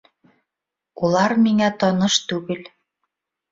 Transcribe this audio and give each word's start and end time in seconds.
Улар 1.09 1.35
миңә 1.43 1.69
таныш 1.85 2.19
түгел. 2.33 2.67